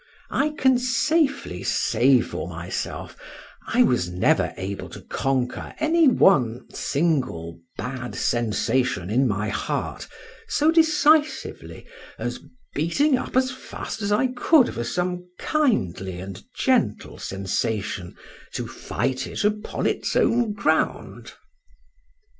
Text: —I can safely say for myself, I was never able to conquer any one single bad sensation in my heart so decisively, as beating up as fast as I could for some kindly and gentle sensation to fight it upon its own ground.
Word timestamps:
—I 0.31 0.49
can 0.57 0.79
safely 0.79 1.61
say 1.61 2.21
for 2.21 2.47
myself, 2.49 3.15
I 3.67 3.83
was 3.83 4.09
never 4.09 4.51
able 4.57 4.89
to 4.89 5.01
conquer 5.03 5.75
any 5.79 6.07
one 6.07 6.65
single 6.73 7.59
bad 7.77 8.15
sensation 8.15 9.11
in 9.11 9.27
my 9.27 9.49
heart 9.49 10.07
so 10.47 10.71
decisively, 10.71 11.85
as 12.17 12.39
beating 12.73 13.15
up 13.15 13.35
as 13.37 13.51
fast 13.51 14.01
as 14.01 14.11
I 14.11 14.29
could 14.35 14.73
for 14.73 14.83
some 14.83 15.29
kindly 15.37 16.19
and 16.19 16.43
gentle 16.55 17.19
sensation 17.19 18.15
to 18.55 18.65
fight 18.67 19.27
it 19.27 19.43
upon 19.43 19.85
its 19.85 20.15
own 20.15 20.53
ground. 20.53 21.33